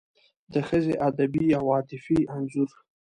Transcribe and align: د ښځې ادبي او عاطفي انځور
د 0.53 0.55
ښځې 0.67 0.93
ادبي 1.07 1.45
او 1.59 1.63
عاطفي 1.75 2.19
انځور 2.35 2.69